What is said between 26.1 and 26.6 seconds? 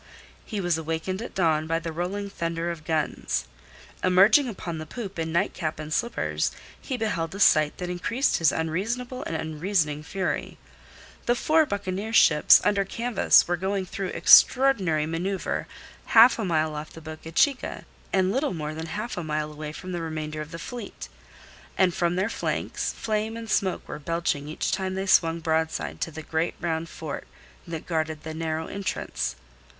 great